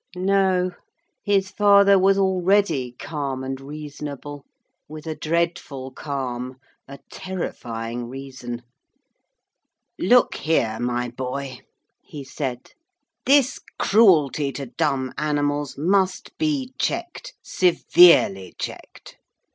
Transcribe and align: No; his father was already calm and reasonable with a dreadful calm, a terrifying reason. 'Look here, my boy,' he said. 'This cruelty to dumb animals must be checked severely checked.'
No; 0.15 0.71
his 1.23 1.51
father 1.51 1.99
was 1.99 2.17
already 2.17 2.93
calm 2.97 3.43
and 3.43 3.61
reasonable 3.61 4.43
with 4.87 5.05
a 5.05 5.13
dreadful 5.13 5.91
calm, 5.91 6.57
a 6.87 6.97
terrifying 7.11 8.07
reason. 8.09 8.63
'Look 9.99 10.37
here, 10.37 10.79
my 10.79 11.09
boy,' 11.09 11.59
he 12.01 12.23
said. 12.23 12.71
'This 13.27 13.59
cruelty 13.77 14.51
to 14.53 14.65
dumb 14.65 15.13
animals 15.19 15.77
must 15.77 16.35
be 16.39 16.73
checked 16.79 17.35
severely 17.43 18.55
checked.' 18.57 19.19